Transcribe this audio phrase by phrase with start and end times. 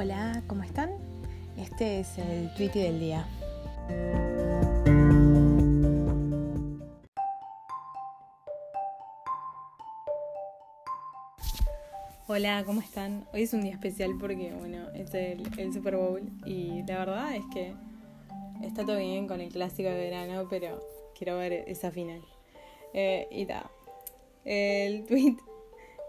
[0.00, 0.92] Hola, ¿cómo están?
[1.56, 3.26] Este es el tweet del día.
[12.28, 13.26] Hola, ¿cómo están?
[13.34, 17.44] Hoy es un día especial porque, bueno, es el, Super Bowl y la verdad es
[17.52, 17.74] que
[18.62, 20.80] está todo bien con el clásico de verano, pero
[21.18, 22.22] quiero ver esa final.
[22.94, 23.68] Eh, y da.
[24.44, 25.38] El tweet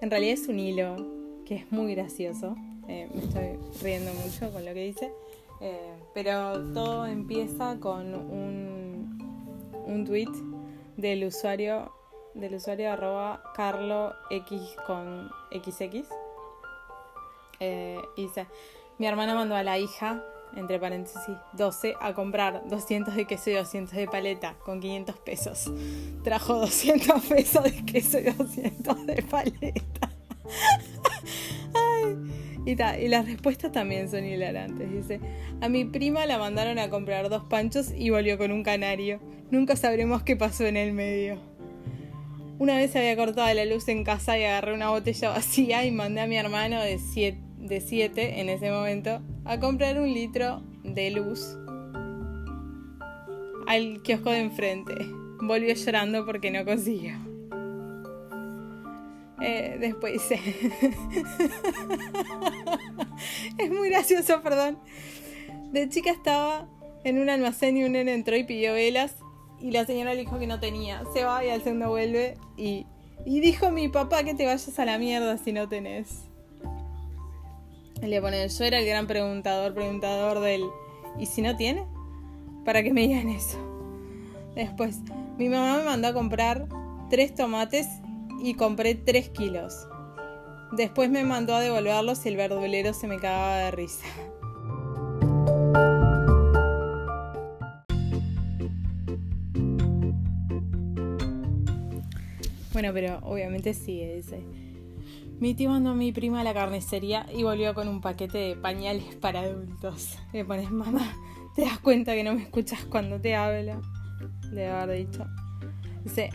[0.02, 2.56] en realidad es un hilo que es muy gracioso.
[2.90, 5.14] Eh, me estoy riendo mucho con lo que dice.
[5.62, 9.20] Eh, pero todo empieza con un,
[9.86, 10.32] un tweet
[10.98, 11.94] del usuario
[12.34, 13.42] del usuario arroba
[14.86, 16.08] con xx.
[17.60, 18.48] Eh, dice,
[18.98, 20.24] mi hermana mandó a la hija,
[20.56, 25.72] entre paréntesis, 12, a comprar 200 de queso y 200 de paleta con 500 pesos.
[26.24, 30.10] Trajo 200 pesos de queso y 200 de paleta.
[32.70, 34.92] Y, las respuestas también son hilarantes.
[34.92, 35.20] Dice,
[35.62, 39.20] a mi prima la mandaron a comprar dos panchos y volvió con un canario.
[39.52, 41.40] Nunca sabremos qué pasó en el medio.
[42.60, 46.22] Una vez había cortado la luz en casa y agarré una botella vacía y mandé
[46.22, 51.12] a mi hermano de 7 de siete, en ese momento a comprar un litro de
[51.12, 51.58] luz
[53.68, 54.94] al kiosco de enfrente.
[55.42, 57.29] Volvió llorando porque no consiguió.
[59.42, 60.40] Eh, después dice.
[63.58, 64.78] es muy gracioso, perdón.
[65.72, 66.68] De chica estaba
[67.04, 69.16] en un almacén y un nene entró y pidió velas.
[69.62, 71.04] Y la señora le dijo que no tenía.
[71.14, 72.86] Se va y al segundo vuelve y,
[73.26, 76.30] y dijo mi papá que te vayas a la mierda si no tenés.
[78.02, 80.64] Le pone, yo era el gran preguntador, preguntador del...
[81.18, 81.86] ¿Y si no tiene?
[82.64, 83.58] Para que me digan eso.
[84.56, 85.00] Después,
[85.38, 86.68] mi mamá me mandó a comprar
[87.10, 87.88] tres tomates
[88.42, 89.88] y compré 3 kilos.
[90.72, 94.06] Después me mandó a devolverlos y el verdulero se me cagaba de risa.
[102.72, 104.44] Bueno, pero obviamente sí, dice.
[105.40, 108.56] Mi tío mandó a mi prima a la carnicería y volvió con un paquete de
[108.56, 110.18] pañales para adultos.
[110.34, 111.14] Le pones, mamá,
[111.56, 113.82] ¿te das cuenta que no me escuchas cuando te hablo?
[114.52, 115.26] Le haber dicho.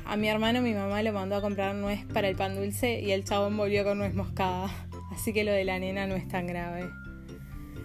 [0.06, 3.10] A mi hermano mi mamá le mandó a comprar nuez para el pan dulce y
[3.10, 4.70] el chabón volvió con nuez moscada.
[5.12, 6.88] Así que lo de la nena no es tan grave.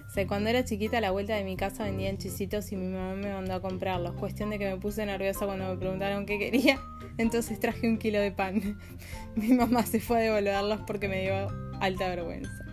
[0.06, 3.16] Dice, cuando era chiquita a la vuelta de mi casa vendían chisitos y mi mamá
[3.16, 4.14] me mandó a comprarlos.
[4.16, 6.80] Cuestión de que me puse nerviosa cuando me preguntaron qué quería.
[7.18, 8.80] Entonces traje un kilo de pan.
[9.36, 11.50] mi mamá se fue a devolverlos porque me dio
[11.82, 12.69] alta vergüenza.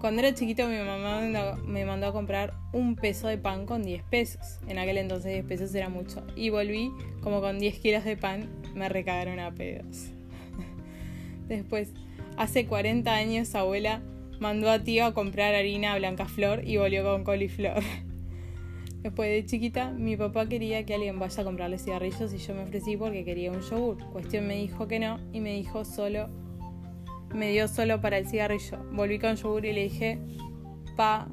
[0.00, 1.20] Cuando era chiquito mi mamá
[1.66, 4.60] me mandó a comprar un peso de pan con 10 pesos.
[4.68, 6.24] En aquel entonces 10 pesos era mucho.
[6.36, 8.48] Y volví como con 10 kilos de pan.
[8.74, 10.10] Me recagaron a pedos.
[11.48, 11.92] Después,
[12.36, 14.00] hace 40 años abuela
[14.38, 17.82] mandó a tío a comprar harina blanca flor y volvió con coliflor.
[19.02, 22.62] Después de chiquita, mi papá quería que alguien vaya a comprarle cigarrillos y yo me
[22.62, 23.98] ofrecí porque quería un yogur.
[24.12, 26.28] Cuestión me dijo que no y me dijo solo
[27.34, 28.78] me dio solo para el cigarrillo.
[28.92, 30.18] Volví con yogur y le dije,
[30.96, 31.28] pa,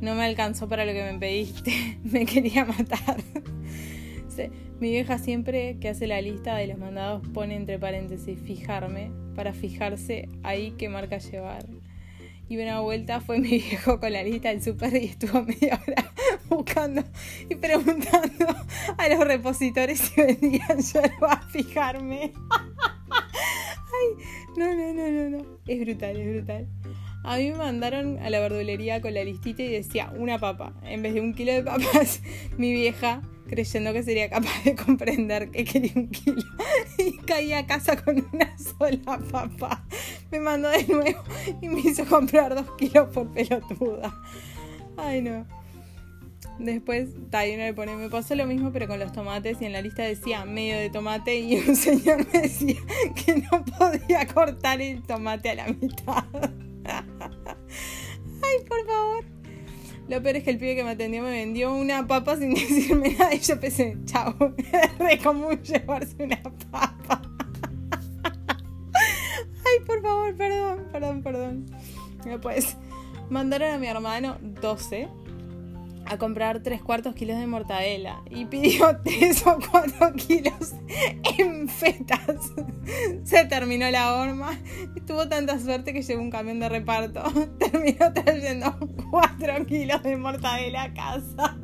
[0.00, 3.16] no me alcanzó para lo que me pediste, me quería matar.
[4.80, 9.54] mi vieja siempre que hace la lista de los mandados pone entre paréntesis fijarme para
[9.54, 11.66] fijarse ahí qué marca llevar.
[12.48, 16.12] Y una vuelta fue mi viejo con la lista del súper y estuvo media hora
[16.48, 17.02] buscando
[17.48, 18.46] y preguntando
[18.96, 22.32] a los repositores si vendían yerba a fijarme.
[24.56, 25.58] No, no, no, no, no.
[25.66, 26.68] Es brutal, es brutal.
[27.24, 30.72] A mí me mandaron a la verdulería con la listita y decía una papa.
[30.84, 32.22] En vez de un kilo de papas,
[32.56, 36.42] mi vieja, creyendo que sería capaz de comprender que quería un kilo,
[36.98, 39.84] y caí a casa con una sola papa.
[40.30, 41.22] Me mandó de nuevo
[41.60, 44.14] y me hizo comprar dos kilos por pelotuda.
[44.96, 45.44] Ay, no.
[46.58, 49.82] Después Taino le pone, me pasó lo mismo pero con los tomates y en la
[49.82, 52.80] lista decía medio de tomate y un señor me decía
[53.14, 56.24] que no podía cortar el tomate a la mitad.
[58.42, 59.24] Ay, por favor.
[60.08, 63.16] Lo peor es que el pibe que me atendió me vendió una papa sin decirme
[63.18, 64.34] nada y yo pensé, chao,
[65.10, 67.22] es común llevarse una papa.
[68.94, 71.66] Ay, por favor, perdón, perdón, perdón.
[72.24, 72.76] Después
[73.28, 75.08] mandaron a mi hermano 12
[76.08, 80.74] a comprar tres cuartos kilos de mortadela y pidió tres o cuatro kilos
[81.38, 82.52] en fetas.
[83.24, 84.56] Se terminó la horma
[85.06, 87.22] tuvo tanta suerte que llegó un camión de reparto.
[87.58, 88.76] Terminó trayendo
[89.10, 91.56] cuatro kilos de mortadela a casa.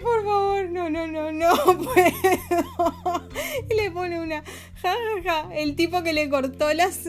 [0.00, 3.28] Por favor, no, no, no, no puedo.
[3.70, 4.42] Y le pone una,
[4.82, 7.06] ja, ja, ja, el tipo que le cortó las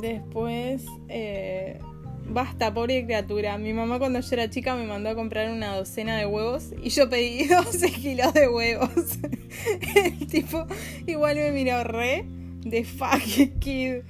[0.00, 0.84] Después...
[1.08, 1.78] Eh,
[2.28, 3.56] Basta, pobre criatura.
[3.56, 6.90] Mi mamá cuando yo era chica me mandó a comprar una docena de huevos y
[6.90, 8.90] yo pedí 12 kilos de huevos.
[9.94, 10.66] El tipo
[11.06, 12.26] igual me miró re
[12.70, 14.02] de fuck kid.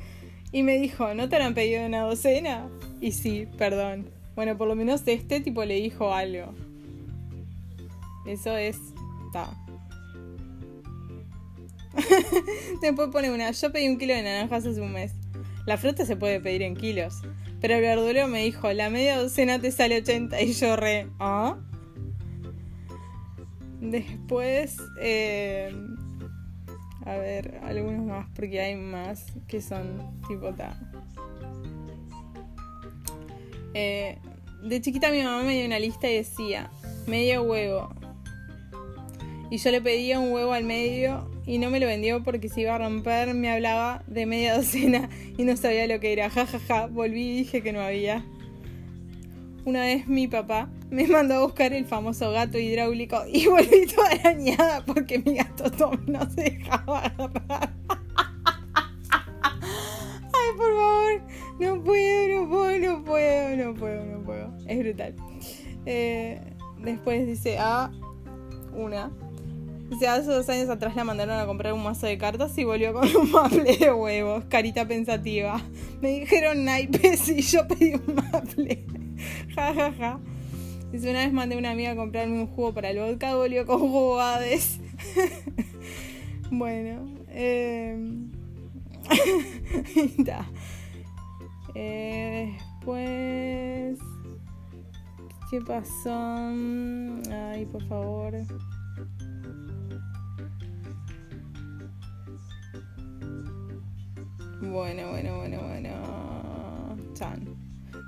[0.53, 2.69] Y me dijo, ¿no te han pedido una docena?
[3.01, 4.09] Y sí, perdón.
[4.35, 6.55] Bueno, por lo menos este tipo le dijo algo.
[8.27, 8.79] Eso es...
[9.33, 9.51] Ta.
[12.83, 15.13] Después pone una, yo pedí un kilo de naranjas hace un mes.
[15.67, 17.23] La fruta se puede pedir en kilos.
[17.61, 21.59] Pero el verdulero me dijo, la media docena te sale 80 y yo re, ¿ah?
[23.81, 25.75] Después, eh,
[27.07, 30.79] a ver, algunos más, porque hay más que son tipo ta.
[33.75, 34.19] Eh,
[34.63, 36.69] de chiquita mi mamá me dio una lista y decía,
[37.07, 37.95] medio huevo.
[39.51, 42.63] Y yo le pedía un huevo al medio y no me lo vendió porque se
[42.63, 45.09] iba a romper, me hablaba de media docena
[45.39, 46.29] y no sabía lo que era.
[46.29, 46.87] Ja, ja, ja.
[46.89, 48.25] Volví y dije que no había.
[49.67, 54.11] Una vez mi papá me mandó a buscar el famoso gato hidráulico y volví toda
[54.11, 57.75] arañada porque mi gato Tom no se dejaba agarrar.
[59.43, 61.21] Ay, por favor,
[61.59, 64.57] no puedo, no puedo, no puedo, no puedo, no puedo.
[64.69, 65.17] Es brutal.
[65.85, 66.41] Eh,
[66.79, 67.91] después dice, ah,
[68.73, 69.11] una.
[69.91, 72.93] O hace dos años atrás la mandaron a comprar un mazo de cartas y volvió
[72.93, 75.61] con un maple de huevos, carita pensativa.
[76.01, 78.96] Me dijeron naipes y yo pedí un maple.
[79.57, 80.21] Ja, ja, ja.
[80.93, 83.81] Una vez mandé a una amiga a comprarme un jugo para el vodka, volvió con
[83.81, 84.17] jugo
[86.51, 87.99] bueno, eh...
[91.75, 92.55] eh...
[92.55, 93.99] después...
[95.51, 96.13] ¿Qué pasó?
[97.31, 98.33] Ay, por favor.
[104.61, 105.91] Bueno, bueno, bueno, bueno.
[107.15, 107.56] Chan.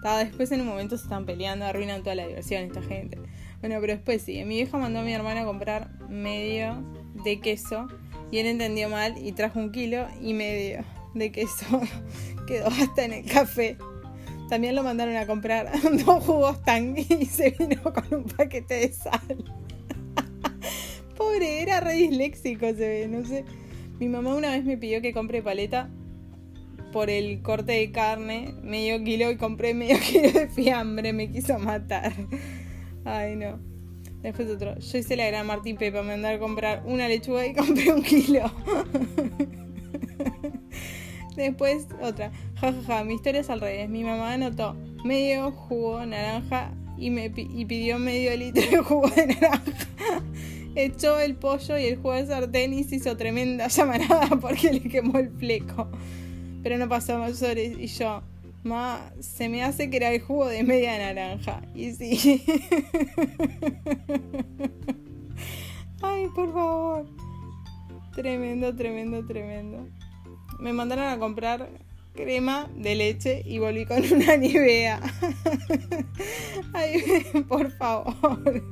[0.03, 3.19] Después en un momento se están peleando, arruinan toda la diversión esta gente.
[3.61, 4.45] Bueno, pero después sí.
[4.45, 6.83] Mi vieja mandó a mi hermana a comprar medio
[7.25, 7.89] de queso
[8.31, 10.85] y él entendió mal y trajo un kilo y medio
[11.15, 11.81] de queso.
[12.47, 13.77] Quedó hasta en el café.
[14.49, 15.71] También lo mandaron a comprar
[16.07, 19.45] dos jugos tang y se vino con un paquete de sal.
[21.17, 23.45] Pobre, era re disléxico, se ve, no sé.
[23.99, 25.91] Mi mamá una vez me pidió que compre paleta
[26.93, 31.59] por el corte de carne, medio kilo y compré medio kilo de fiambre, me quiso
[31.59, 32.13] matar.
[33.05, 33.59] Ay, no.
[34.23, 34.79] Después otro.
[34.79, 38.03] Yo hice la gran Martín Pepa, me andar a comprar una lechuga y compré un
[38.03, 38.51] kilo.
[41.37, 42.33] Después otra.
[42.57, 43.89] Ja, ja, ja, mi historia es al revés.
[43.89, 49.27] Mi mamá anotó medio jugo naranja y me y pidió medio litro de jugo de
[49.29, 50.23] naranja.
[50.75, 54.81] Echó el pollo y el jugo de sartén y se hizo tremenda llamarada porque le
[54.81, 55.89] quemó el fleco
[56.63, 57.79] pero no pasó mayores.
[57.79, 58.23] Y yo,
[58.65, 61.63] ma, se me hace que era el jugo de media naranja.
[61.75, 62.43] Y sí.
[66.03, 67.07] Ay, por favor.
[68.15, 69.89] Tremendo, tremendo, tremendo.
[70.59, 71.71] Me mandaron a comprar
[72.19, 75.01] crema de leche y volví con una nivea.
[76.75, 78.63] Ay, por favor.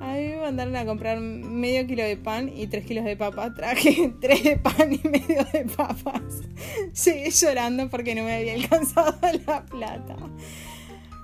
[0.00, 3.54] A mí me mandaron a comprar medio kilo de pan y tres kilos de papas.
[3.54, 6.22] Traje tres de pan y medio de papas.
[7.04, 9.14] Llegué llorando porque no me había alcanzado
[9.46, 10.16] la plata.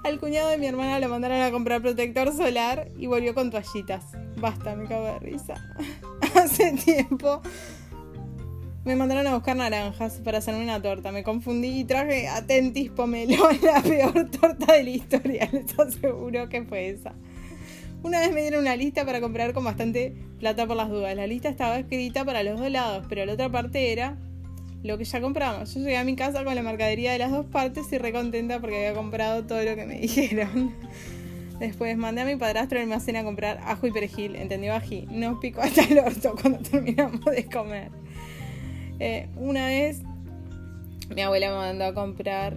[0.05, 4.05] Al cuñado de mi hermana lo mandaron a comprar protector solar y volvió con toallitas.
[4.37, 5.55] Basta, me cago de risa.
[6.35, 7.41] Hace tiempo
[8.85, 11.11] me mandaron a buscar naranjas para hacerme una torta.
[11.11, 15.49] Me confundí y traje atentis pomelo, la peor torta de la historia.
[15.51, 17.15] Les aseguro que fue esa.
[18.07, 21.17] Una vez me dieron una lista para comprar con bastante plata por las dudas.
[21.17, 24.17] La lista estaba escrita para los dos lados, pero la otra parte era
[24.85, 25.75] lo que ya compramos.
[25.75, 28.77] Yo llegué a mi casa con la mercadería de las dos partes y recontenta porque
[28.77, 30.73] había comprado todo lo que me dijeron.
[31.59, 34.37] Después mandé a mi padrastro al almacén a comprar ajo y perejil.
[34.37, 35.09] ¿Entendió ají?
[35.11, 37.91] Nos picó hasta el orto cuando terminamos de comer.
[39.01, 40.03] Eh, una vez
[41.13, 42.57] mi abuela me mandó a comprar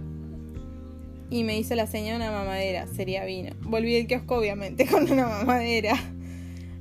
[1.30, 3.52] y me hizo la señal una mamadera, sería vino.
[3.62, 5.94] Volví del kiosco obviamente con una mamadera.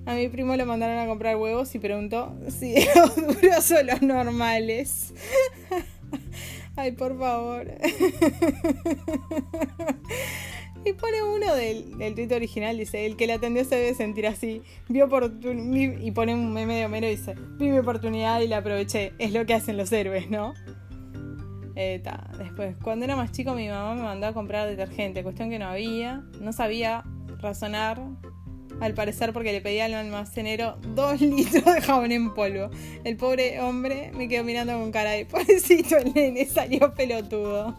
[0.06, 4.02] A mi primo lo mandaron a comprar huevos y preguntó si los duros o los
[4.02, 5.14] normales.
[6.76, 7.68] Ay, por favor.
[10.86, 14.26] Y pone uno del, del tweet original, dice, el que la atendió se debe sentir
[14.28, 14.62] así.
[14.88, 15.10] Vio
[16.02, 19.14] y pone un meme de Homero y dice, vi mi oportunidad y la aproveché.
[19.20, 20.54] Es lo que hacen los héroes, ¿no?
[21.82, 22.02] Eh,
[22.38, 25.68] Después, cuando era más chico mi mamá me mandó a comprar detergente, cuestión que no
[25.68, 27.06] había, no sabía
[27.42, 28.02] razonar,
[28.82, 32.70] al parecer porque le pedía al almacenero dos litros de jabón en polvo.
[33.06, 37.78] El pobre hombre me quedó mirando con cara de pobrecito el nene, salió pelotudo.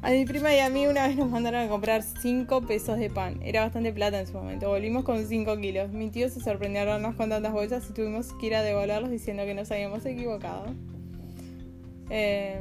[0.00, 3.10] A mi prima y a mí una vez nos mandaron a comprar 5 pesos de
[3.10, 3.38] pan.
[3.42, 4.70] Era bastante plata en su momento.
[4.70, 5.92] Volvimos con 5 kilos.
[5.92, 9.44] Mi tío se sorprendió a con tantas bolsas y tuvimos que ir a devolverlos diciendo
[9.44, 10.74] que nos habíamos equivocado.
[12.10, 12.60] Eh...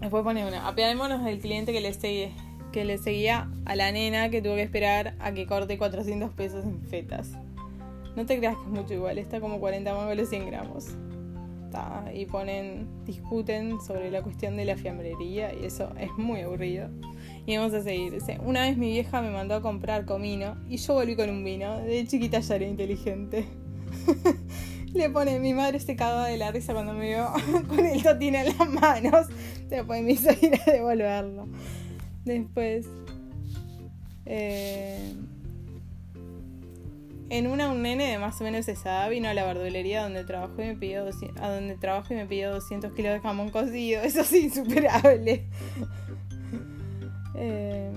[0.00, 0.66] Después pone una.
[0.66, 2.30] Apiadémonos del cliente que le, seguía,
[2.72, 6.64] que le seguía a la nena que tuvo que esperar a que corte 400 pesos
[6.64, 7.30] en fetas.
[8.16, 10.96] No te creas que es mucho igual, está como 40 mangos los 100 gramos
[12.14, 16.88] y ponen, discuten sobre la cuestión de la fiambrería y eso es muy aburrido.
[17.46, 18.18] Y vamos a seguir.
[18.44, 21.78] Una vez mi vieja me mandó a comprar comino y yo volví con un vino.
[21.78, 23.46] De chiquita ya era inteligente.
[24.94, 27.32] Le pone, mi madre se cagaba de la risa cuando me vio
[27.68, 29.26] con el totín en las manos.
[29.68, 31.48] Después me hizo ir a devolverlo.
[32.24, 32.86] Después...
[34.24, 35.14] Eh,
[37.32, 40.22] en una un nene de más o menos esa edad vino a la verdulería donde
[40.22, 41.06] trabajo y me pidió
[41.40, 44.02] a donde trabajo y me pidió 200 kilos de jamón cocido.
[44.04, 45.46] Eso es insuperable.
[47.34, 47.90] Eh,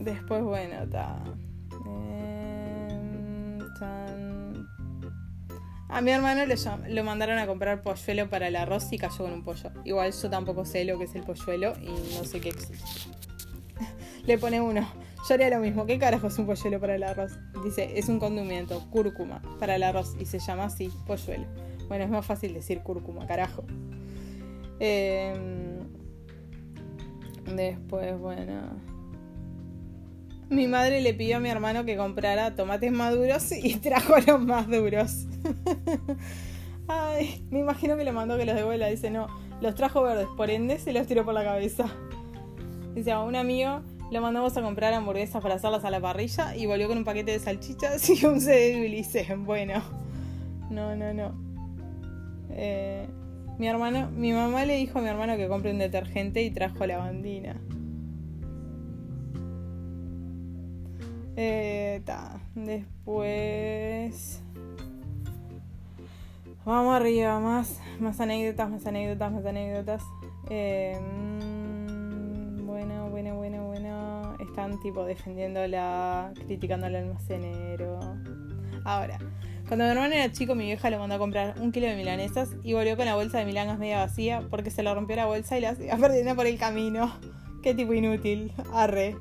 [0.00, 1.24] después, bueno, está.
[5.90, 6.56] A mi hermano le
[6.94, 9.70] lo mandaron a comprar polluelo para el arroz y cayó con un pollo.
[9.84, 13.10] Igual yo tampoco sé lo que es el polluelo y no sé qué existe.
[14.26, 14.86] le pone uno.
[15.26, 15.86] Yo haría lo mismo.
[15.86, 17.32] ¿Qué carajo es un polluelo para el arroz?
[17.64, 20.14] Dice, es un condimento, cúrcuma, para el arroz.
[20.20, 21.46] Y se llama así, polluelo.
[21.88, 23.64] Bueno, es más fácil decir cúrcuma, carajo.
[24.78, 25.78] Em,
[27.56, 28.87] después, bueno.
[30.50, 34.66] Mi madre le pidió a mi hermano que comprara tomates maduros y trajo los más
[34.68, 35.26] duros.
[36.88, 38.86] Ay, me imagino que le mandó que los devuelva.
[38.86, 39.28] Dice, no,
[39.60, 41.84] los trajo verdes, por ende se los tiró por la cabeza.
[42.94, 46.64] Dice, a un amigo lo mandamos a comprar hamburguesas para hacerlas a la parrilla y
[46.64, 49.26] volvió con un paquete de salchichas y un CD de Ulises.
[49.38, 49.82] Bueno,
[50.70, 51.34] no, no, no.
[52.50, 53.06] Eh,
[53.58, 56.86] mi hermano, mi mamá le dijo a mi hermano que compre un detergente y trajo
[56.86, 56.98] la
[61.40, 62.02] Eh,
[62.56, 64.42] Después.
[66.64, 70.02] Vamos arriba, más, más anécdotas, más anécdotas, más anécdotas.
[70.50, 78.00] Eh, mm, bueno, bueno, bueno, están tipo defendiéndola, criticando al almacenero.
[78.84, 79.18] Ahora,
[79.68, 82.50] cuando mi hermano era chico, mi vieja le mandó a comprar un kilo de milanesas
[82.64, 85.56] y volvió con la bolsa de milangas media vacía porque se le rompió la bolsa
[85.56, 87.12] y la iba perdiendo por el camino.
[87.62, 88.52] Qué tipo inútil.
[88.72, 89.14] Arre.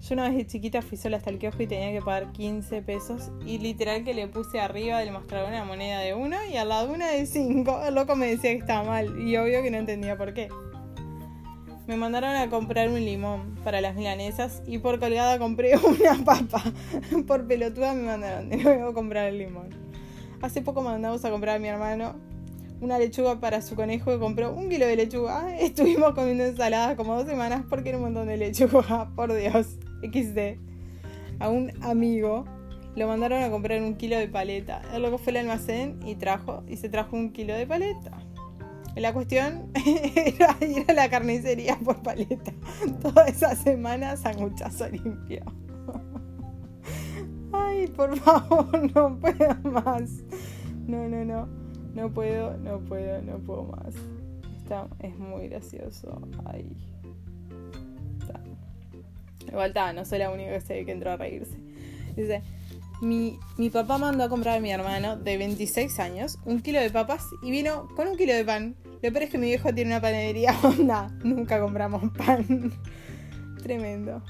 [0.00, 2.82] Yo una vez de chiquita fui sola hasta el kiosco y tenía que pagar 15
[2.82, 6.68] pesos y literal que le puse arriba del mostrador una moneda de uno y al
[6.68, 7.82] lado una de 5.
[7.84, 10.48] El loco me decía que estaba mal y obvio que no entendía por qué.
[11.88, 16.62] Me mandaron a comprar un limón para las milanesas y por colgada compré una papa.
[17.26, 19.70] Por pelotuda me mandaron de nuevo a comprar el limón.
[20.40, 22.14] Hace poco mandamos a comprar a mi hermano
[22.80, 25.58] una lechuga para su conejo y compró un kilo de lechuga.
[25.58, 29.10] Estuvimos comiendo ensalada como dos semanas porque era un montón de lechuga.
[29.16, 30.58] Por Dios, XD.
[31.40, 32.44] A un amigo
[32.96, 34.82] lo mandaron a comprar un kilo de paleta.
[34.92, 38.10] El loco fue al almacén y trajo y se trajo un kilo de paleta.
[38.96, 39.70] La cuestión
[40.16, 42.52] era ir a la carnicería por paleta.
[43.02, 45.44] Toda esa semana sanguchazo limpio.
[47.52, 50.10] Ay, por favor, no puedo más.
[50.86, 51.48] No, no, no.
[51.94, 53.94] No puedo, no puedo, no puedo más.
[54.56, 56.20] Está, es muy gracioso.
[56.44, 56.76] Ay.
[58.20, 58.40] Está.
[59.48, 61.56] Igual está, no soy la única que, sé que entró a reírse.
[62.16, 62.42] Dice,
[63.00, 66.90] mi, mi, papá mandó a comprar a mi hermano de 26 años un kilo de
[66.90, 68.74] papas y vino con un kilo de pan.
[69.02, 71.08] Lo peor es que mi viejo tiene una panadería onda.
[71.22, 72.72] Nunca compramos pan.
[73.62, 74.22] Tremendo.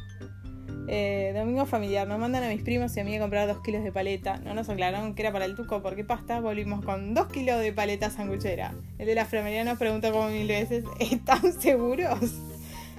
[0.91, 2.09] Eh, domingo familiar.
[2.09, 4.39] Nos mandan a mis primos y a mí a comprar dos kilos de paleta.
[4.39, 6.41] No nos aclararon que era para el tuco porque pasta.
[6.41, 8.75] Volvimos con dos kilos de paleta sanguchera.
[8.99, 12.35] El de la fremería nos preguntó como mil veces: ¿Están seguros?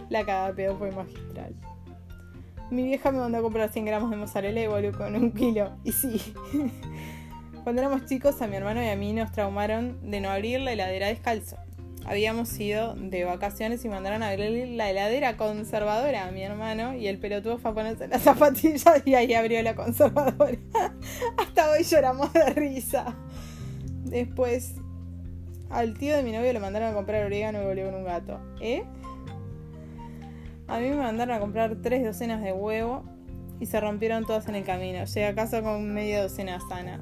[0.09, 1.55] La cagada pedo fue magistral.
[2.71, 5.71] Mi vieja me mandó a comprar 100 gramos de mozzarella y volvió con un kilo.
[5.83, 6.33] Y sí.
[7.63, 10.73] Cuando éramos chicos, a mi hermano y a mí nos traumaron de no abrir la
[10.73, 11.57] heladera descalzo.
[12.05, 17.07] Habíamos ido de vacaciones y mandaron a abrir la heladera conservadora a mi hermano y
[17.07, 20.57] el pelotudo fue a ponerse las zapatillas y ahí abrió la conservadora.
[21.37, 23.15] Hasta hoy lloramos de risa.
[24.05, 24.75] Después,
[25.69, 28.39] al tío de mi novio le mandaron a comprar orégano y volvió con un gato.
[28.61, 28.83] ¿Eh?
[30.69, 33.03] A mí me mandaron a comprar tres docenas de huevo
[33.59, 35.03] y se rompieron todas en el camino.
[35.03, 37.01] Llegué a casa con media docena sana.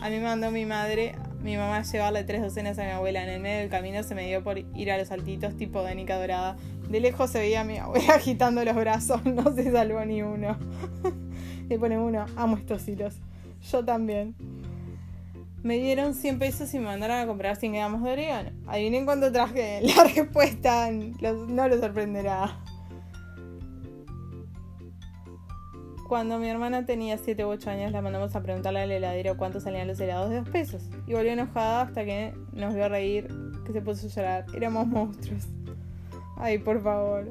[0.00, 3.22] A mí me mandó mi madre, mi mamá, llevarle tres docenas a mi abuela.
[3.22, 6.18] En el medio del camino se me dio por ir a los saltitos tipo Danica
[6.18, 6.56] Dorada.
[6.88, 10.58] De lejos se veía a mi abuela agitando los brazos, no se salvó ni uno.
[11.68, 13.14] Le pone uno, amo estos hilos.
[13.70, 14.34] Yo también.
[15.62, 18.50] Me dieron 100 pesos y me mandaron a comprar 100 gramos de orégano.
[18.66, 19.80] Adivinen cuánto traje.
[19.96, 22.63] La respuesta no lo sorprenderá.
[26.08, 29.58] Cuando mi hermana tenía 7 u 8 años, la mandamos a preguntarle al heladero cuánto
[29.58, 30.82] salían los helados de 2 pesos.
[31.06, 33.28] Y volvió enojada hasta que nos vio reír,
[33.64, 34.46] que se puso a llorar.
[34.54, 35.44] Éramos monstruos.
[36.36, 37.28] Ay, por favor.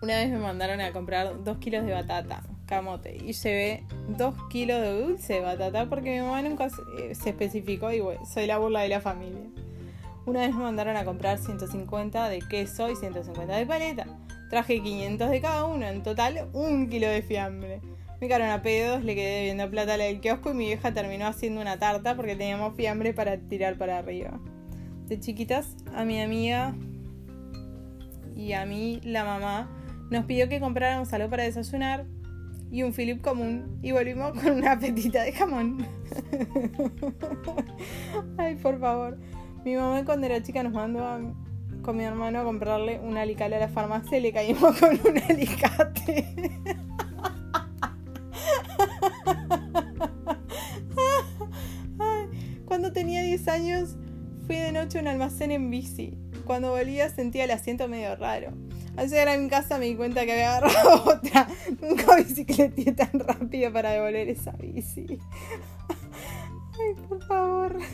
[0.00, 3.84] Una vez me mandaron a comprar 2 kilos de batata, camote, y llevé
[4.16, 8.24] 2 kilos de dulce de batata porque mi mamá nunca se, eh, especificó y bueno,
[8.24, 9.42] soy la burla de la familia.
[10.24, 14.06] Una vez me mandaron a comprar 150 de queso y 150 de paleta.
[14.48, 17.80] Traje 500 de cada uno, en total un kilo de fiambre.
[18.20, 20.94] Me quedaron a pedos, le quedé viendo plata a la del kiosco y mi vieja
[20.94, 24.40] terminó haciendo una tarta porque teníamos fiambre para tirar para arriba.
[25.06, 26.74] De chiquitas, a mi amiga
[28.34, 29.70] y a mí, la mamá,
[30.10, 32.06] nos pidió que compráramos algo para desayunar
[32.70, 35.86] y un Philip común y volvimos con una petita de jamón.
[38.38, 39.18] Ay, por favor.
[39.64, 41.20] Mi mamá cuando era chica nos mandó a,
[41.86, 45.18] con mi hermano a comprarle un alicate a la farmacia y le caímos con un
[45.30, 46.26] alicate.
[52.64, 53.96] Cuando tenía 10 años
[54.46, 56.18] fui de noche a un almacén en bici.
[56.44, 58.52] Cuando volvía sentía el asiento medio raro.
[58.96, 61.46] Al llegar a mi casa me di cuenta que había agarrado otra.
[61.80, 65.06] Nunca bicicleté tan rápido para devolver esa bici.
[65.88, 67.78] Ay, por favor.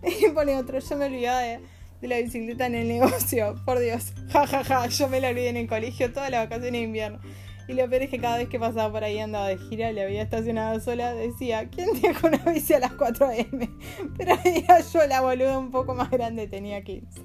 [0.00, 1.60] Y pone otro, yo me olvidaba de
[2.00, 3.54] de la bicicleta en el negocio.
[3.64, 4.86] Por Dios, jajaja, ja, ja.
[4.88, 7.20] yo me la olvidé en el colegio toda la vacación de invierno.
[7.68, 10.02] Y lo peor es que cada vez que pasaba por ahí andaba de gira, le
[10.02, 13.78] había estacionado sola, decía, ¿quién deja una bici a las 4 am?
[14.16, 17.20] Pero era yo la boluda un poco más grande, tenía 15.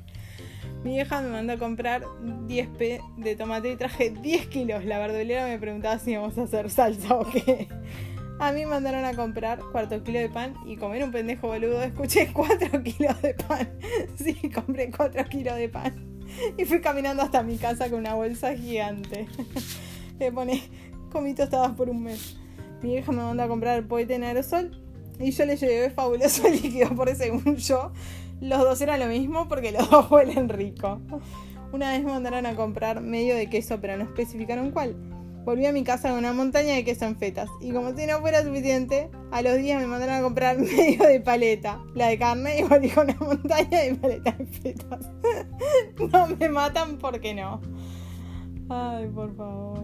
[0.84, 2.04] Mi vieja me mandó a comprar
[2.48, 4.84] 10 p de tomate y traje 10 kilos.
[4.84, 7.70] La verdulera me preguntaba si íbamos a hacer salsa o qué.
[8.40, 11.82] A mí mandaron a comprar cuarto kilo de pan y comer un pendejo boludo.
[11.82, 13.70] Escuché cuatro kilos de pan.
[14.16, 15.94] Sí, compré cuatro kilos de pan.
[16.58, 19.28] Y fui caminando hasta mi casa con una bolsa gigante.
[20.20, 20.64] Le pone,
[21.12, 22.38] comí tostadas por un mes.
[22.82, 24.82] Mi hija me mandó a comprar el poete en aerosol
[25.20, 27.92] y yo le llevé fabuloso líquido porque según yo
[28.42, 31.00] los dos eran lo mismo porque los dos huelen rico.
[31.72, 34.96] Una vez me mandaron a comprar medio de queso pero no especificaron cuál.
[35.46, 37.50] Volví a mi casa con una montaña de queso en fetas.
[37.60, 41.20] Y como si no fuera suficiente, a los días me mandaron a comprar medio de
[41.20, 45.12] paleta, la de carne, y volví con una montaña de paleta en fetas.
[46.14, 47.60] no me matan porque no.
[48.70, 49.84] Ay, por favor.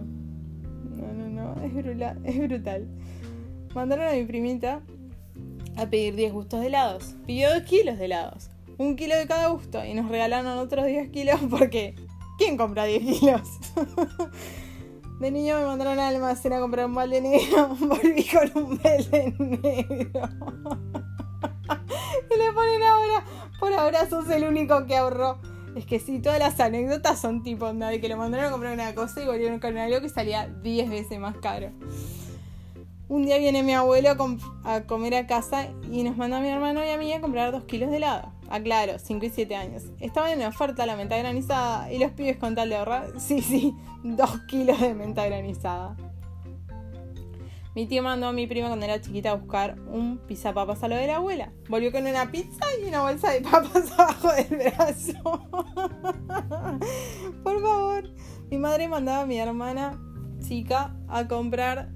[0.96, 1.62] No, no, no.
[1.62, 2.18] Es, brutal.
[2.24, 2.88] es brutal.
[3.74, 4.80] Mandaron a mi primita
[5.76, 7.16] a pedir 10 gustos de helados.
[7.26, 8.50] Pidió 2 kilos de helados.
[8.78, 9.84] Un kilo de cada gusto.
[9.84, 11.94] Y nos regalaron otros 10 kilos porque...
[12.38, 13.42] ¿Quién compra 10 kilos?
[15.20, 17.68] De niño me mandaron al almacén a comprar un balde negro.
[17.78, 20.22] Volví con un balde negro.
[22.30, 23.24] y le ponen ahora,
[23.60, 25.38] por ahora sos el único que ahorró.
[25.76, 28.94] Es que sí, todas las anécdotas son tipo de que le mandaron a comprar una
[28.94, 31.70] cosa y volvieron con algo que salía 10 veces más caro.
[33.08, 34.16] Un día viene mi abuelo
[34.64, 37.52] a comer a casa y nos manda a mi hermano y a mí a comprar
[37.52, 38.32] 2 kilos de helado.
[38.50, 39.84] Aclaro, 5 y 7 años.
[40.00, 43.74] Estaban en oferta la menta granizada y los pibes con tal de ahorrar, sí, sí,
[44.02, 45.96] 2 kilos de menta granizada.
[47.74, 50.88] Mi tío mandó a mi prima cuando era chiquita a buscar un pizza papas a
[50.88, 51.52] lo de la abuela.
[51.68, 55.12] Volvió con una pizza y una bolsa de papas abajo del brazo.
[57.44, 58.10] Por favor.
[58.50, 60.02] Mi madre mandaba a mi hermana
[60.40, 61.92] chica a comprar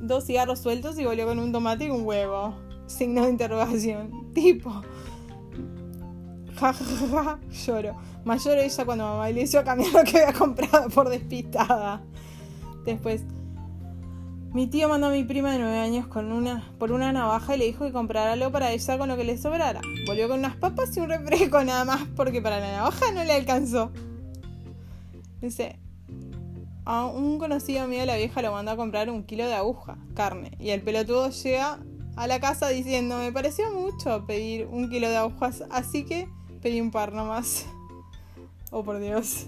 [0.00, 2.54] dos cigarros sueltos y volvió con un tomate y un huevo.
[2.86, 4.32] Signo de interrogación.
[4.32, 4.80] Tipo,
[7.10, 7.96] Ja, lloro.
[8.24, 12.02] Más lloro ella cuando mamá le hizo cambiar lo que había comprado por despistada.
[12.84, 13.22] Después,
[14.52, 17.58] mi tío mandó a mi prima de 9 años con una, por una navaja y
[17.58, 19.80] le dijo que comprara algo para ella con lo que le sobrara.
[20.06, 23.32] Volvió con unas papas y un refresco nada más porque para la navaja no le
[23.32, 23.92] alcanzó.
[25.40, 25.78] Dice,
[26.84, 30.52] a un conocido mío la vieja lo mandó a comprar un kilo de aguja, carne,
[30.58, 31.78] y el pelotudo llega
[32.16, 36.80] a la casa diciendo, me pareció mucho pedir un kilo de agujas, así que pedí
[36.80, 37.66] un par nomás.
[38.70, 39.46] Oh, por Dios.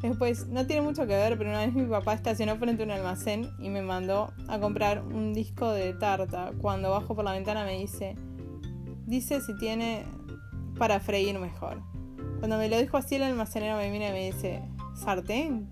[0.00, 2.90] Después, no tiene mucho que ver, pero una vez mi papá estacionó frente a un
[2.90, 6.52] almacén y me mandó a comprar un disco de tarta.
[6.60, 8.16] Cuando bajo por la ventana me dice,
[9.06, 10.04] dice si tiene
[10.76, 11.80] para freír mejor.
[12.40, 14.62] Cuando me lo dijo así el almacenero me mira y me dice,
[14.94, 15.70] sartén,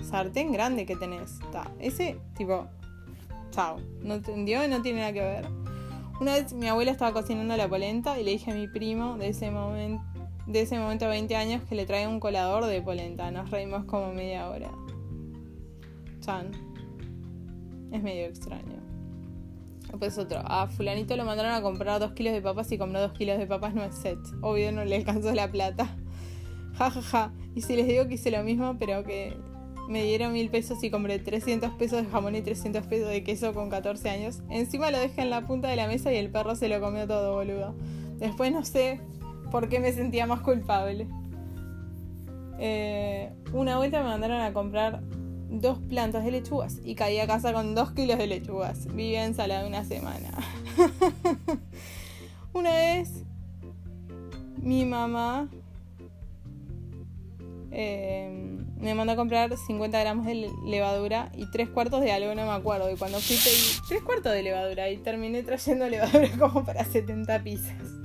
[0.00, 1.40] sartén grande que tenés.
[1.80, 2.68] ese tipo,
[3.50, 5.61] chao, no entendió y no tiene nada que ver.
[6.22, 9.30] Una vez mi abuela estaba cocinando la polenta y le dije a mi primo de
[9.30, 10.04] ese momento
[10.46, 13.32] de ese momento 20 años que le trae un colador de polenta.
[13.32, 14.70] Nos reímos como media hora.
[16.20, 16.52] Chan.
[17.90, 18.80] Es medio extraño.
[19.88, 20.38] Después otro.
[20.44, 23.48] A fulanito lo mandaron a comprar 2 kilos de papas y compró 2 kilos de
[23.48, 24.20] papas no es set.
[24.42, 25.96] Obvio no le alcanzó la plata.
[26.78, 27.32] Ja, ja, ja.
[27.56, 29.36] Y si les digo que hice lo mismo, pero que
[29.92, 33.52] me dieron mil pesos y compré 300 pesos de jamón y 300 pesos de queso
[33.52, 34.40] con 14 años.
[34.48, 37.06] Encima lo dejé en la punta de la mesa y el perro se lo comió
[37.06, 37.74] todo, boludo.
[38.18, 39.00] Después no sé
[39.50, 41.06] porque me sentía más culpable.
[42.58, 45.02] Eh, una vuelta me mandaron a comprar
[45.50, 48.86] dos plantas de lechugas y caí a casa con dos kilos de lechugas.
[48.86, 50.30] Vivía ensalada una semana.
[52.54, 53.24] una vez
[54.56, 55.48] mi mamá
[57.74, 62.44] eh, me mandó a comprar 50 gramos de levadura y tres cuartos de algo, no
[62.44, 62.90] me acuerdo.
[62.90, 67.42] Y cuando fui pedí tres cuartos de levadura y terminé trayendo levadura como para 70
[67.42, 68.02] pizzas.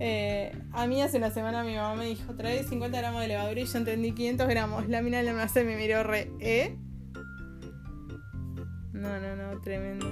[0.00, 3.60] Eh, a mí hace una semana mi mamá me dijo, trae 50 gramos de levadura
[3.60, 4.88] y yo entendí 500 gramos.
[4.88, 6.76] La mina del almacén me miró re, ¿eh?
[8.92, 10.10] No, no, no, tremendo.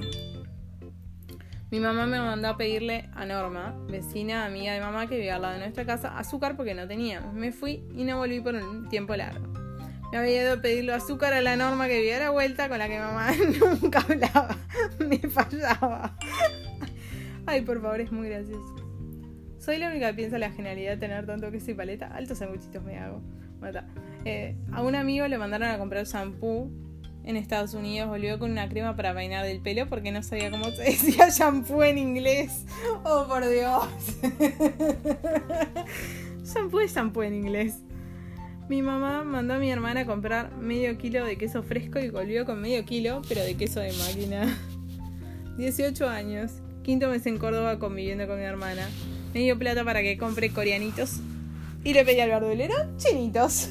[1.77, 5.43] Mi mamá me mandó a pedirle a Norma, vecina, amiga de mamá que vivía al
[5.43, 7.35] lado de nuestra casa, azúcar porque no teníamos.
[7.35, 9.47] Me fui y no volví por un tiempo largo.
[10.11, 12.79] Me había ido a pedirle azúcar a la Norma que vivía a la vuelta con
[12.79, 13.31] la que mamá
[13.83, 14.57] nunca hablaba.
[15.07, 16.17] Me fallaba.
[17.45, 18.75] Ay, por favor, es muy gracioso.
[19.59, 22.07] Soy la única que piensa la genialidad de tener tanto queso y paleta.
[22.07, 23.21] Altos sanguchitos me hago.
[24.25, 26.71] Eh, a un amigo le mandaron a comprar shampoo
[27.27, 28.09] en Estados Unidos.
[28.09, 31.83] Volvió con una crema para peinar del pelo porque no sabía cómo se decía shampoo
[31.83, 32.65] en inglés.
[33.05, 33.85] Oh, por Dios.
[36.45, 37.79] shampoo es shampoo en inglés.
[38.69, 42.45] Mi mamá mandó a mi hermana a comprar medio kilo de queso fresco y volvió
[42.47, 44.59] con medio kilo, pero de queso de máquina.
[45.59, 46.53] 18 años.
[46.83, 48.89] Quinto mes en Córdoba conviviendo con mi hermana
[49.37, 51.21] me dio plata para que compre coreanitos
[51.85, 53.69] y le pedí al verdulero chinitos.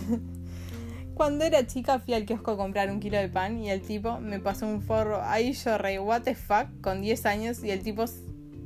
[1.16, 4.20] Cuando era chica fui al kiosco a comprar un kilo de pan y el tipo
[4.20, 5.22] me pasó un forro.
[5.24, 8.04] Ahí yo rey, what the fuck, con 10 años y el tipo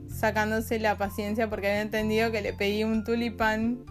[0.10, 3.86] sacándose la paciencia porque había entendido que le pedí un tulipán.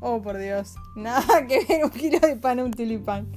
[0.00, 0.74] Oh, por Dios.
[0.96, 3.28] Nada que ver un kilo de pan a un tulipán.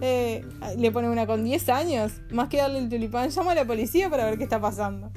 [0.00, 0.42] Eh,
[0.78, 2.12] le pone una con 10 años.
[2.30, 5.12] Más que darle el tulipán, llamo a la policía para ver qué está pasando.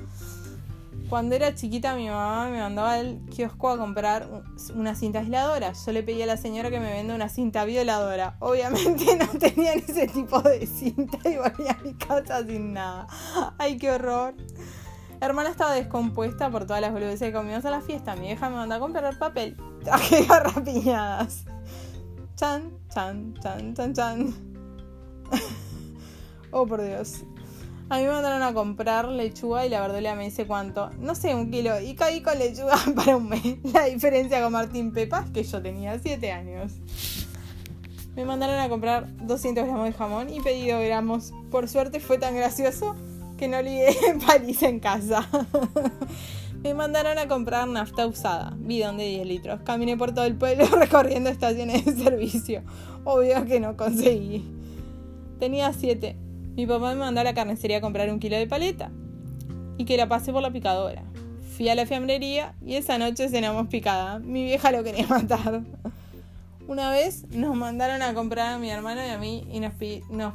[1.14, 4.28] Cuando era chiquita mi mamá me mandaba al kiosco a comprar
[4.74, 5.74] una cinta aisladora.
[5.74, 8.36] Yo le pedí a la señora que me venda una cinta violadora.
[8.40, 13.06] Obviamente no tenían ese tipo de cinta y volví a mi casa sin nada.
[13.60, 14.34] Ay, qué horror.
[15.20, 18.16] La hermana estaba descompuesta por todas las boludeces que comimos a la fiesta.
[18.16, 19.56] Mi vieja me mandó a comprar papel.
[19.84, 21.46] Traje garrapiñadas.
[22.36, 24.34] Chan, chan, chan, chan, chan.
[26.50, 27.24] oh, por Dios.
[27.90, 30.90] A mí me mandaron a comprar lechuga y la verdura me dice cuánto.
[31.00, 31.80] No sé, un kilo.
[31.80, 33.58] Y caí con lechuga para un mes.
[33.74, 36.74] La diferencia con Martín Pepa es que yo tenía 7 años.
[38.16, 41.34] Me mandaron a comprar 200 gramos de jamón y pedí 2 gramos.
[41.52, 42.96] Por suerte fue tan gracioso
[43.38, 43.96] que no olvidé
[44.28, 45.28] paliza en casa.
[46.64, 49.60] me mandaron a comprar nafta usada, bidón de 10 litros.
[49.64, 52.64] Caminé por todo el pueblo recorriendo estaciones de servicio.
[53.04, 54.48] Obvio que no conseguí.
[55.40, 56.16] Tenía 7
[56.56, 58.92] mi papá me mandó a la carnicería a comprar un kilo de paleta
[59.78, 61.04] y que la pasé por la picadora.
[61.56, 64.20] Fui a la fiambrería y esa noche cenamos picada.
[64.20, 65.62] Mi vieja lo quería matar.
[66.68, 69.74] Una vez nos mandaron a comprar a mi hermano y a mí y nos,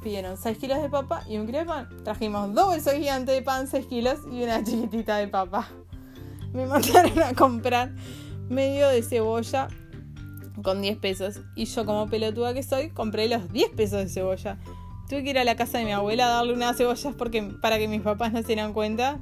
[0.01, 1.89] pidieron 6 kilos de papa y un kilo de pan.
[2.05, 5.69] Trajimos dos bolsos gigantes de pan, 6 kilos y una chiquitita de papa.
[6.53, 7.93] Me mandaron a comprar
[8.49, 9.69] medio de cebolla
[10.63, 11.41] con 10 pesos.
[11.55, 14.59] Y yo como pelotuda que soy, compré los 10 pesos de cebolla.
[15.09, 17.79] Tuve que ir a la casa de mi abuela a darle unas cebollas porque, para
[17.79, 19.19] que mis papás no se dieran cuenta.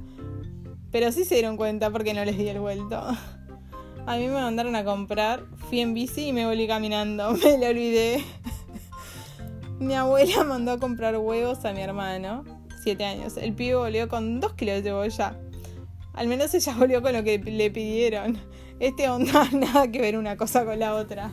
[0.91, 3.01] Pero sí se dieron cuenta porque no les di el vuelto.
[4.05, 7.67] A mí me mandaron a comprar, fui en bici y me volví caminando, me lo
[7.67, 8.23] olvidé.
[9.79, 12.43] mi abuela mandó a comprar huevos a mi hermano,
[12.83, 13.37] 7 años.
[13.37, 15.39] El pibe volvió con 2 kilos de cebolla.
[16.13, 18.37] Al menos ella volvió con lo que le pidieron.
[18.79, 21.31] Este onda nada que ver una cosa con la otra.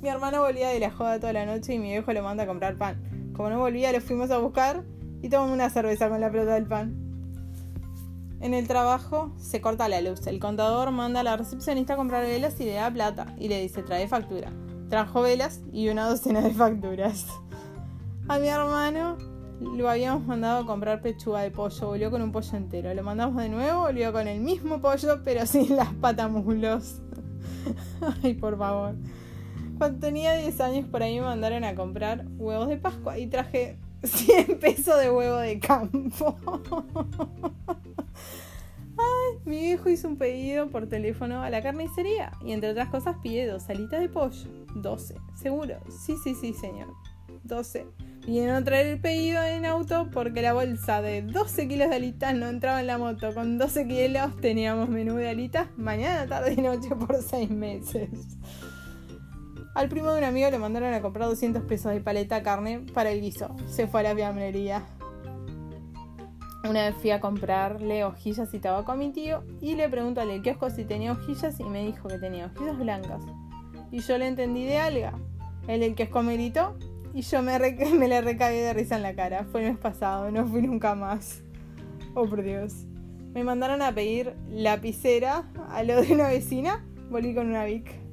[0.00, 2.46] Mi hermano volvía de la joda toda la noche y mi viejo lo manda a
[2.46, 3.19] comprar pan.
[3.40, 4.84] Como no volvía, lo fuimos a buscar
[5.22, 6.94] y tomamos una cerveza con la pelota del pan.
[8.38, 10.26] En el trabajo se corta la luz.
[10.26, 13.62] El contador manda a la recepcionista a comprar velas y le da plata y le
[13.62, 14.52] dice trae factura.
[14.90, 17.28] Trajo velas y una docena de facturas.
[18.28, 19.16] A mi hermano
[19.58, 22.92] lo habíamos mandado a comprar pechuga de pollo, volvió con un pollo entero.
[22.92, 27.00] Lo mandamos de nuevo, volvió con el mismo pollo, pero sin las patamulos.
[28.22, 28.96] Ay, por favor.
[29.80, 33.78] Cuando tenía 10 años por ahí me mandaron a comprar huevos de Pascua y traje
[34.02, 36.36] 100 pesos de huevo de campo.
[38.98, 43.16] Ay, mi viejo hizo un pedido por teléfono a la carnicería y entre otras cosas
[43.22, 44.50] pide dos alitas de pollo.
[44.74, 45.76] 12, seguro.
[45.88, 46.88] Sí, sí, sí, señor.
[47.44, 47.86] 12.
[48.26, 52.34] Vinieron a traer el pedido en auto porque la bolsa de 12 kilos de alitas
[52.34, 53.32] no entraba en la moto.
[53.32, 58.10] Con 12 kilos teníamos menú de alitas mañana, tarde y noche por 6 meses.
[59.74, 63.10] Al primo de un amigo le mandaron a comprar 200 pesos de paleta carne para
[63.10, 63.54] el guiso.
[63.68, 64.84] Se fue a la fiambrería.
[66.68, 70.42] Una vez fui a comprarle hojillas y tabaco a mi tío y le pregunto al
[70.42, 73.22] kiosco si tenía hojillas y me dijo que tenía hojillas blancas.
[73.92, 75.14] Y yo le entendí de alga.
[75.68, 76.76] El del kiosco me gritó
[77.14, 77.58] y yo me,
[77.98, 79.44] me le recagué de risa en la cara.
[79.44, 81.42] Fue el mes pasado, no fui nunca más.
[82.14, 82.86] Oh, por Dios.
[83.34, 86.84] Me mandaron a pedir lapicera a lo de una vecina.
[87.08, 88.09] Volví con una Vic.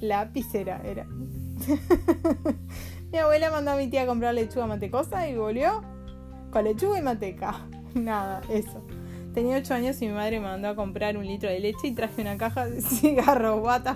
[0.00, 1.06] Lapicera era.
[3.12, 5.82] mi abuela mandó a mi tía a comprar lechuga mantecosa y volvió
[6.50, 7.66] con lechuga y manteca.
[7.94, 8.84] Nada, eso.
[9.34, 11.92] Tenía 8 años y mi madre me mandó a comprar un litro de leche y
[11.92, 13.62] traje una caja de cigarros.
[13.62, 13.86] What.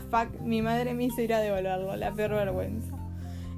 [0.43, 1.97] Mi madre me hizo ir a devolverlo.
[1.97, 2.95] La peor vergüenza.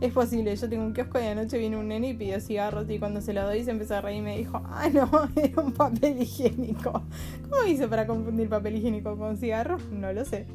[0.01, 2.99] Es posible, yo tengo un kiosco y anoche vino un nene y pidió cigarros y
[2.99, 5.73] cuando se lo doy se empezó a reír y me dijo, ah no, era un
[5.73, 7.03] papel higiénico.
[7.49, 9.83] ¿Cómo hizo para confundir papel higiénico con cigarros?
[9.91, 10.47] No lo sé.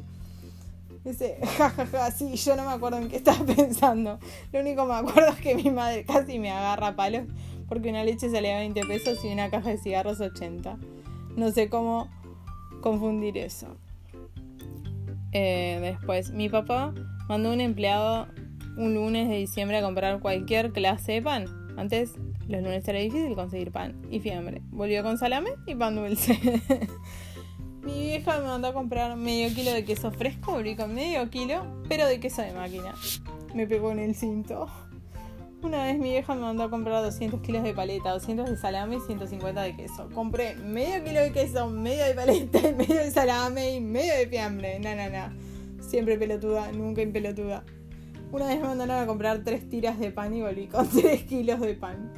[1.04, 4.18] Dice, jajaja, ja, ja, sí, yo no me acuerdo en qué estaba pensando.
[4.52, 7.24] Lo único que me acuerdo es que mi madre casi me agarra a palos
[7.68, 10.78] porque una leche salía 20 pesos y una caja de cigarros 80.
[11.36, 12.08] No sé cómo
[12.82, 13.76] confundir eso.
[15.32, 16.92] Eh, después, mi papá
[17.28, 18.28] mandó un empleado
[18.76, 21.46] un lunes de diciembre a comprar cualquier clase de pan.
[21.76, 22.12] Antes,
[22.48, 24.60] los lunes era difícil conseguir pan y fiambre.
[24.70, 26.38] Volvió con salame y pan dulce.
[27.82, 32.06] Mi vieja me mandó a comprar medio kilo de queso fresco, con medio kilo, pero
[32.06, 32.94] de queso de máquina.
[33.54, 34.68] Me pegó en el cinto.
[35.62, 38.96] Una vez mi vieja me mandó a comprar 200 kilos de paleta, 200 de salame
[38.96, 40.08] y 150 de queso.
[40.14, 44.78] Compré medio kilo de queso, medio de paleta, medio de salame y medio de fiambre.
[44.78, 45.36] Na, na, na.
[45.80, 47.64] Siempre pelotuda, nunca impelotuda.
[48.30, 51.60] Una vez me mandaron a comprar tres tiras de pan y volví con 3 kilos
[51.60, 52.12] de pan.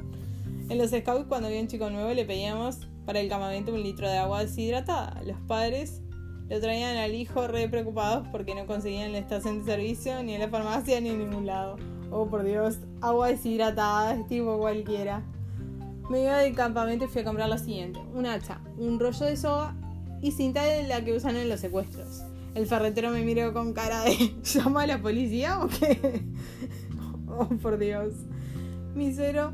[0.69, 4.09] En los scouts, cuando había un chico nuevo, le pedíamos para el campamento un litro
[4.09, 5.23] de agua deshidratada.
[5.25, 6.03] Los padres
[6.49, 10.41] lo traían al hijo re preocupados porque no conseguían la estación de servicio, ni en
[10.41, 11.77] la farmacia, ni en ningún lado.
[12.11, 15.23] Oh, por Dios, agua deshidratada, es tipo cualquiera.
[16.11, 19.37] Me iba del campamento y fui a comprar lo siguiente: un hacha, un rollo de
[19.37, 19.75] soga
[20.21, 22.25] y cinta de la que usan en los secuestros.
[22.55, 26.23] El ferretero me miró con cara de ¿llama a la policía o qué?
[27.29, 28.15] oh, por Dios.
[28.95, 29.53] Mi cero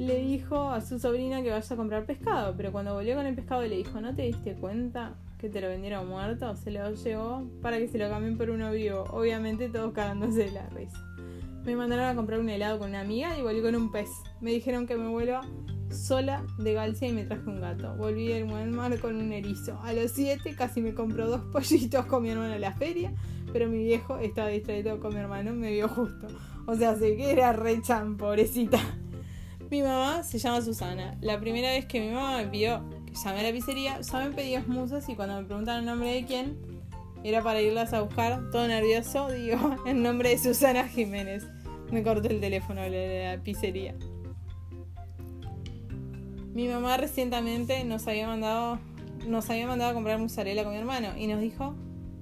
[0.00, 3.34] le dijo a su sobrina que vaya a comprar pescado, pero cuando volvió con el
[3.34, 6.56] pescado le dijo, ¿no te diste cuenta que te lo vendieron muerto?
[6.56, 9.04] Se lo llevó para que se lo cambien por uno vivo.
[9.10, 10.98] Obviamente todos cagándose de la risa.
[11.66, 14.08] Me mandaron a comprar un helado con una amiga y volví con un pez.
[14.40, 15.42] Me dijeron que me vuelva
[15.90, 17.94] sola de Galcia y me traje un gato.
[17.96, 19.78] Volví del mar con un erizo.
[19.82, 23.12] A los 7 casi me compró dos pollitos con mi hermano en la feria,
[23.52, 26.26] pero mi viejo estaba distraído con mi hermano, me vio justo.
[26.66, 28.80] O sea, sé que era re chan, pobrecita.
[29.70, 31.16] Mi mamá se llama Susana.
[31.20, 34.34] La primera vez que mi mamá me pidió que llame a la pizzería, ya me
[34.34, 36.58] pedía musas y cuando me preguntaron el nombre de quién,
[37.22, 41.46] era para irlas a buscar, todo nervioso, digo, en nombre de Susana Jiménez.
[41.92, 43.94] Me cortó el teléfono de la pizzería.
[46.52, 48.78] Mi mamá recientemente nos había mandado
[49.26, 51.74] nos había mandado a comprar mozzarella con mi hermano y nos dijo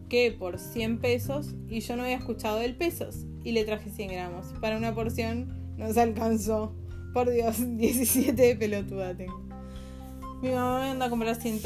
[0.08, 4.10] que por 100 pesos y yo no había escuchado del pesos y le traje 100
[4.10, 4.46] gramos.
[4.60, 6.74] Para una porción nos alcanzó.
[7.12, 9.40] Por Dios, 17 de pelotuda tengo.
[10.42, 11.60] Mi mamá me mandó a comprar 100,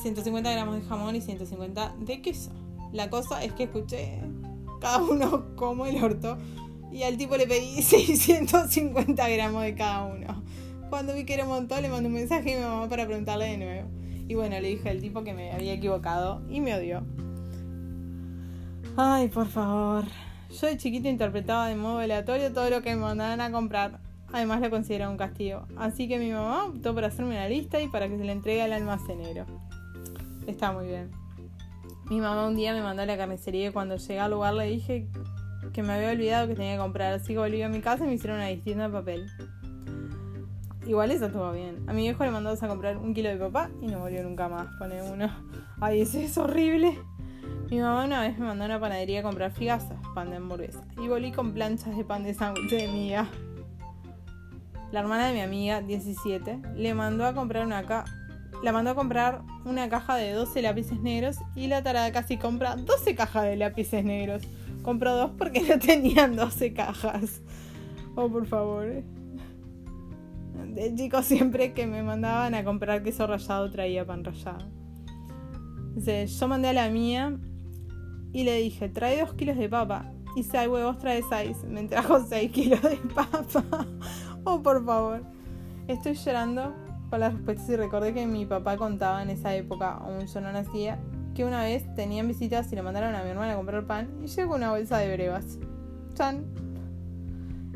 [0.00, 2.52] 150 gramos de jamón y 150 de queso.
[2.92, 4.20] La cosa es que escuché
[4.80, 6.38] cada uno como el orto
[6.92, 10.42] y al tipo le pedí 650 gramos de cada uno.
[10.90, 13.46] Cuando vi que era un montón, le mandé un mensaje a mi mamá para preguntarle
[13.46, 13.88] de nuevo.
[14.28, 17.02] Y bueno, le dije al tipo que me había equivocado y me odió.
[18.96, 20.04] Ay, por favor.
[20.50, 24.01] Yo de chiquito interpretaba de modo aleatorio todo lo que me mandaban a comprar.
[24.32, 25.66] Además lo consideraba un castigo.
[25.76, 28.62] Así que mi mamá optó por hacerme una lista y para que se le entregue
[28.62, 29.44] al almacenero.
[30.46, 31.10] Está muy bien.
[32.08, 34.66] Mi mamá un día me mandó a la carnicería y cuando llegué al lugar le
[34.66, 35.06] dije
[35.72, 37.12] que me había olvidado que tenía que comprar.
[37.12, 39.26] Así que volví a mi casa y me hicieron una distinta de papel.
[40.86, 41.84] Igual eso estuvo bien.
[41.86, 44.48] A mi viejo le mandamos a comprar un kilo de papá y no volvió nunca
[44.48, 44.66] más.
[44.78, 45.30] Pone uno.
[45.80, 46.98] Ay, ese es horrible.
[47.70, 50.84] Mi mamá una vez me mandó a una panadería a comprar figazas, pan de hamburguesa.
[51.02, 53.26] Y volví con planchas de pan de sándwich de.
[54.92, 58.04] La hermana de mi amiga, 17, le mandó a comprar una ca
[58.62, 62.76] la mandó a comprar una caja de 12 lápices negros y la tarada casi compra
[62.76, 64.42] 12 cajas de lápices negros.
[64.82, 67.42] Compró dos porque no tenían 12 cajas.
[68.14, 69.02] Oh, por favor.
[70.68, 74.70] De chicos siempre que me mandaban a comprar queso rallado traía pan rallado.
[75.96, 77.36] Dice, yo mandé a la mía
[78.32, 80.12] y le dije, trae dos kilos de papa.
[80.36, 81.58] Y si hay huevos, trae seis.
[81.64, 83.44] Me trajo seis kilos de papa.
[84.44, 85.22] oh, por favor.
[85.88, 86.74] Estoy llorando
[87.10, 90.52] con las respuestas y recordé que mi papá contaba en esa época, aún yo no
[90.52, 90.98] nacía,
[91.34, 94.26] que una vez tenían visitas y le mandaron a mi hermana a comprar pan y
[94.26, 95.58] llegó una bolsa de brevas.
[96.14, 96.44] Chan.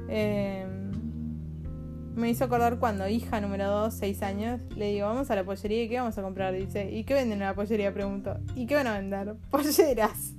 [0.09, 0.93] Em,
[2.15, 5.83] me hizo acordar cuando hija número 2, 6 años, le digo, vamos a la pollería
[5.83, 6.55] y qué vamos a comprar.
[6.55, 7.93] Dice, ¿y qué venden en la pollería?
[7.93, 8.39] Pregunto.
[8.55, 9.35] ¿Y qué van a vender?
[9.51, 10.33] Polleras.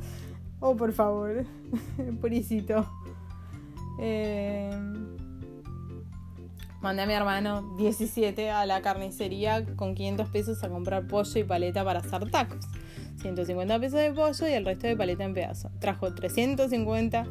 [0.59, 1.45] Oh, por favor.
[2.21, 2.89] Purisito.
[3.99, 4.71] Eh,
[6.81, 11.43] mandé a mi hermano 17 a la carnicería con 500 pesos a comprar pollo y
[11.43, 12.65] paleta para hacer tacos.
[13.21, 15.71] 150 pesos de pollo y el resto de paleta en pedazo.
[15.79, 17.25] Trajo 350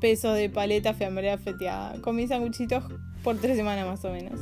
[0.00, 2.00] pesos de paleta fiambrea feteada.
[2.02, 2.84] Comí sanguchitos
[3.22, 4.40] por tres semanas más o menos.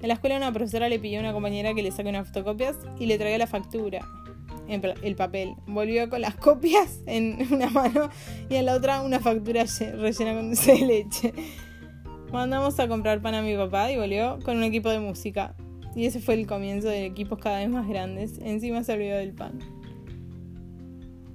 [0.00, 2.76] En la escuela una profesora le pidió a una compañera que le saque unas fotocopias
[2.98, 4.06] y le traiga la factura,
[4.68, 5.54] el papel.
[5.66, 8.10] Volvió con las copias en una mano
[8.48, 11.34] y en la otra una factura rellena con dulce de leche.
[12.32, 15.56] Mandamos a comprar pan a mi papá y volvió con un equipo de música.
[15.96, 18.38] Y ese fue el comienzo de equipos cada vez más grandes.
[18.38, 19.58] Encima se olvidó del pan.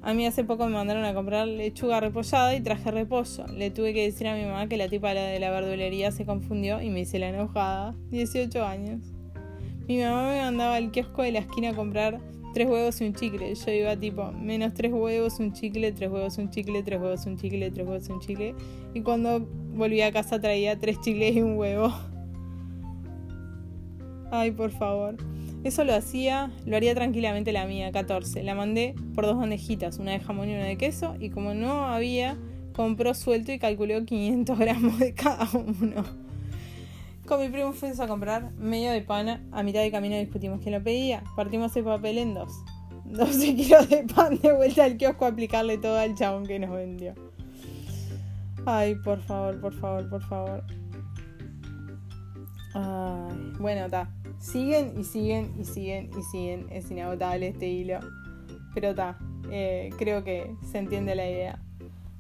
[0.02, 3.46] A mí hace poco me mandaron a comprar lechuga repollada y traje repollo.
[3.54, 6.82] Le tuve que decir a mi mamá que la tipa de la verdulería se confundió
[6.82, 7.94] y me hice la enojada.
[8.12, 9.02] 18 años.
[9.90, 12.22] Mi mamá me mandaba al kiosco de la esquina a comprar
[12.54, 13.54] tres huevos y un chicle.
[13.54, 17.36] Yo iba tipo, menos tres huevos, un chicle, tres huevos, un chicle, tres huevos, un
[17.36, 18.56] chicle, tres huevos, un chicle.
[18.94, 19.46] Y cuando
[19.76, 21.94] volví a casa traía tres chicles y un huevo.
[24.32, 25.18] Ay, por favor.
[25.64, 28.44] Eso lo hacía, lo haría tranquilamente la mía, 14.
[28.44, 31.86] La mandé por dos bandejitas, una de jamón y una de queso, y como no
[31.86, 32.38] había,
[32.74, 36.04] compró suelto y calculó 500 gramos de cada uno.
[37.26, 40.76] Con mi primo fuimos a comprar medio de pan, a mitad de camino discutimos quién
[40.76, 42.54] lo pedía, partimos el papel en dos.
[43.06, 46.72] 12 kilos de pan de vuelta al kiosco a aplicarle todo al chabón que nos
[46.72, 47.16] vendió.
[48.66, 50.64] Ay, por favor, por favor, por favor.
[52.74, 54.10] Ay, bueno, está.
[54.40, 56.68] Siguen y siguen y siguen y siguen.
[56.72, 58.00] Es inagotable este hilo.
[58.74, 59.18] Pero está.
[59.52, 61.60] Eh, creo que se entiende la idea.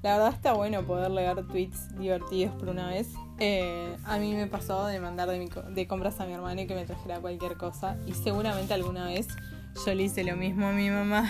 [0.06, 3.10] La verdad está bueno poder leer tweets divertidos por una vez.
[3.40, 6.86] Eh, a mí me pasó de mandar de, compras a mi hermano y que me
[6.86, 7.98] trajera cualquier cosa.
[8.06, 9.28] Y seguramente alguna vez
[9.84, 11.28] yo le hice lo mismo a mi mamá.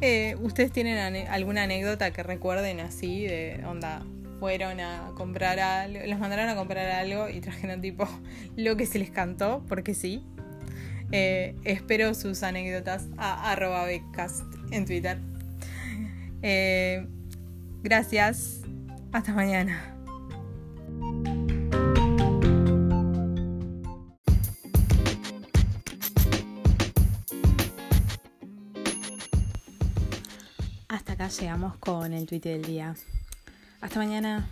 [0.00, 4.02] Eh, ¿Ustedes tienen alguna anécdota que recuerden así de onda?
[4.38, 8.08] fueron a comprar algo, los mandaron a comprar algo y trajeron tipo
[8.56, 10.24] lo que se les cantó, porque sí.
[11.10, 15.18] Eh, espero sus anécdotas a arroba becast en Twitter.
[16.42, 17.06] Eh,
[17.82, 18.60] gracias.
[19.12, 19.97] Hasta mañana.
[31.28, 32.94] Llegamos con el tweet del día.
[33.80, 34.48] Hasta mañana.